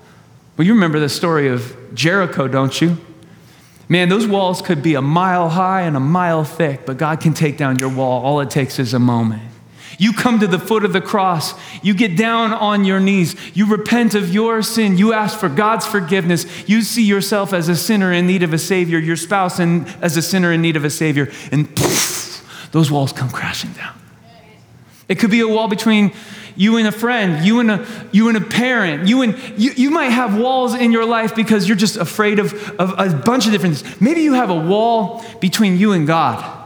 [0.56, 2.98] Well, you remember the story of Jericho, don't you?
[3.88, 7.34] Man, those walls could be a mile high and a mile thick, but God can
[7.34, 8.24] take down your wall.
[8.24, 9.42] All it takes is a moment.
[10.00, 11.54] You come to the foot of the cross.
[11.84, 13.36] You get down on your knees.
[13.54, 14.98] You repent of your sin.
[14.98, 16.46] You ask for God's forgiveness.
[16.68, 20.16] You see yourself as a sinner in need of a Savior, your spouse in, as
[20.16, 21.30] a sinner in need of a Savior.
[21.52, 23.94] And poof, those walls come crashing down.
[25.10, 26.14] It could be a wall between
[26.56, 29.08] you and a friend, you and a, you and a parent.
[29.08, 32.54] You, and, you, you might have walls in your life because you're just afraid of,
[32.80, 34.02] of a bunch of different things.
[34.02, 36.58] Maybe you have a wall between you and God.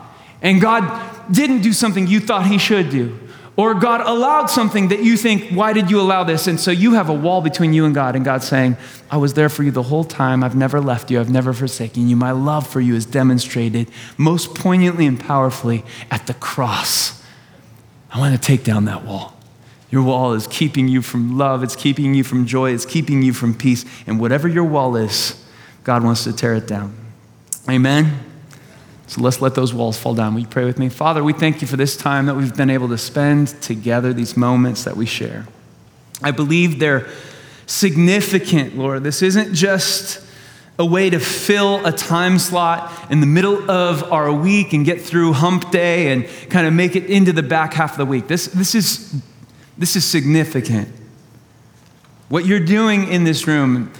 [0.43, 3.17] And God didn't do something you thought he should do.
[3.55, 6.47] Or God allowed something that you think, why did you allow this?
[6.47, 8.77] And so you have a wall between you and God, and God's saying,
[9.11, 10.43] I was there for you the whole time.
[10.43, 11.19] I've never left you.
[11.19, 12.15] I've never forsaken you.
[12.15, 17.23] My love for you is demonstrated most poignantly and powerfully at the cross.
[18.11, 19.37] I want to take down that wall.
[19.91, 23.31] Your wall is keeping you from love, it's keeping you from joy, it's keeping you
[23.33, 23.85] from peace.
[24.07, 25.39] And whatever your wall is,
[25.83, 26.97] God wants to tear it down.
[27.69, 28.32] Amen.
[29.07, 30.33] So let's let those walls fall down.
[30.33, 30.89] Will you pray with me?
[30.89, 34.37] Father, we thank you for this time that we've been able to spend together, these
[34.37, 35.45] moments that we share.
[36.21, 37.07] I believe they're
[37.65, 39.03] significant, Lord.
[39.03, 40.25] This isn't just
[40.79, 45.01] a way to fill a time slot in the middle of our week and get
[45.01, 48.27] through hump day and kind of make it into the back half of the week.
[48.27, 49.21] This, this, is,
[49.77, 50.89] this is significant.
[52.29, 53.91] What you're doing in this room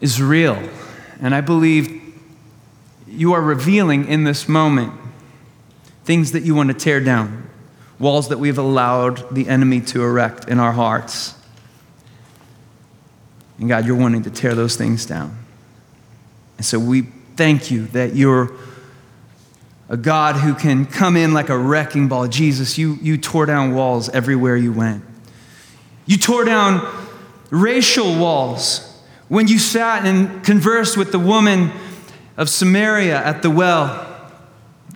[0.00, 0.58] is real.
[1.20, 2.02] And I believe
[3.14, 4.92] you are revealing in this moment
[6.04, 7.48] things that you want to tear down,
[7.98, 11.34] walls that we've allowed the enemy to erect in our hearts.
[13.58, 15.38] And God, you're wanting to tear those things down.
[16.56, 17.02] And so we
[17.36, 18.52] thank you that you're
[19.88, 22.26] a God who can come in like a wrecking ball.
[22.26, 25.04] Jesus, you, you tore down walls everywhere you went.
[26.06, 26.86] You tore down
[27.50, 28.90] racial walls
[29.28, 31.70] when you sat and conversed with the woman
[32.36, 34.10] of Samaria at the well.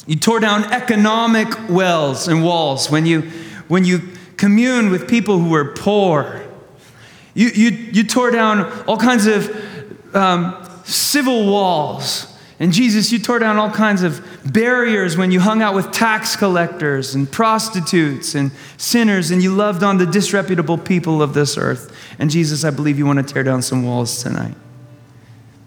[0.07, 3.23] You tore down economic wells and walls when you,
[3.69, 4.01] when you
[4.37, 6.45] communed with people who were poor.
[7.35, 12.27] You, you, you tore down all kinds of um, civil walls.
[12.61, 16.35] And Jesus, you tore down all kinds of barriers when you hung out with tax
[16.35, 21.95] collectors and prostitutes and sinners, and you loved on the disreputable people of this earth.
[22.19, 24.55] And Jesus, I believe you want to tear down some walls tonight.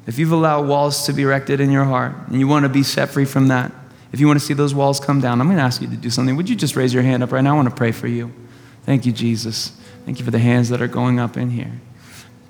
[0.08, 2.84] If you've allowed walls to be erected in your heart and you want to be
[2.84, 3.72] set free from that,
[4.12, 5.96] if you want to see those walls come down, I'm going to ask you to
[5.96, 6.36] do something.
[6.36, 7.54] Would you just raise your hand up right now?
[7.54, 8.32] I want to pray for you.
[8.84, 9.72] Thank you, Jesus.
[10.06, 11.72] Thank you for the hands that are going up in here.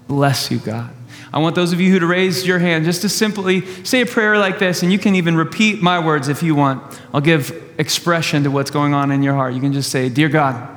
[0.08, 0.92] Bless you, God.
[1.34, 4.06] I want those of you who to raise your hand just to simply say a
[4.06, 7.00] prayer like this, and you can even repeat my words if you want.
[7.14, 9.54] I'll give expression to what's going on in your heart.
[9.54, 10.70] You can just say, Dear God,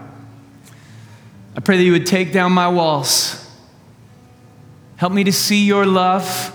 [1.56, 3.40] I pray that you would take down my walls.
[4.96, 6.52] Help me to see your love,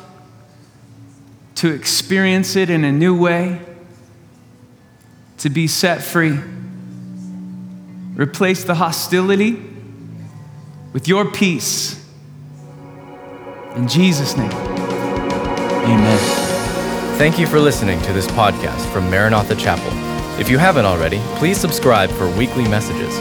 [1.60, 3.60] to experience it in a new way,
[5.38, 6.40] to be set free.
[8.16, 9.62] Replace the hostility
[10.94, 12.00] with your peace
[13.76, 16.20] in Jesus' name, amen.
[17.18, 19.92] Thank you for listening to this podcast from Maranatha Chapel.
[20.40, 23.18] If you haven't already, please subscribe for weekly messages.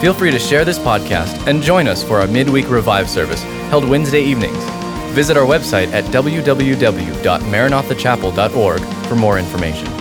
[0.00, 3.86] Feel free to share this podcast and join us for our midweek revive service held
[3.86, 4.79] Wednesday evenings.
[5.10, 9.99] Visit our website at www.maranathachapel.org for more information.